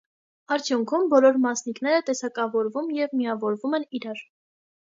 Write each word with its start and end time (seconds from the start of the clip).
Արդյունքում 0.53 1.03
բոլոր 1.11 1.37
մասնիկները 1.43 2.01
տեսակավորվում 2.09 2.91
և 3.01 3.15
միավորվում 3.21 3.81
են 3.81 3.87
իրար։ 4.01 4.27